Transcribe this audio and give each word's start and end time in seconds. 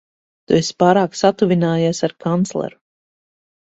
Tu 0.47 0.55
esi 0.59 0.73
pārāk 0.85 1.19
satuvinājies 1.21 2.03
ar 2.11 2.19
kancleru. 2.29 2.83